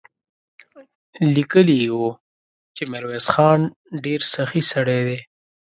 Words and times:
ليکلي 1.35 1.77
يې 1.83 1.91
و 2.01 2.05
چې 2.75 2.83
ميرويس 2.91 3.27
خان 3.33 3.61
ډېر 4.03 4.19
سخي 4.33 4.61
سړی 4.71 4.99
دی. 5.07 5.19